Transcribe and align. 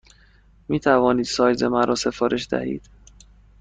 می 0.69 0.79
توانید 0.79 1.25
سایز 1.25 1.63
مرا 1.63 1.95
سفارش 1.95 2.47
دهید؟ 2.47 2.89